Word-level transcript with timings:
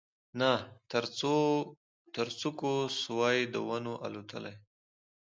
نه 0.39 0.51
تر 2.17 2.25
څوکو 2.39 2.71
سوای 3.01 3.37
د 3.53 3.55
ونو 3.67 3.93
الوتلای 4.05 4.55